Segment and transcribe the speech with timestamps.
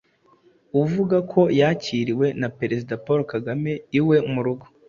[0.81, 4.65] uvuga ko yakiriwe na Perezida Paul Kagame iwe mu rugo,